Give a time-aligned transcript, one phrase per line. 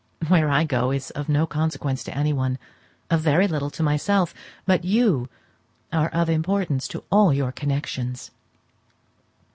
[0.29, 2.57] Where I go is of no consequence to anyone;
[3.11, 4.33] of very little to myself;
[4.65, 5.29] but you
[5.93, 8.31] are of importance to all your connections."